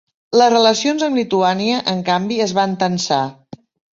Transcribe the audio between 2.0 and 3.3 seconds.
canvi es van tensar.